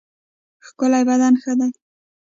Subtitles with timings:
[0.65, 1.69] ښکلی بدن ښه دی.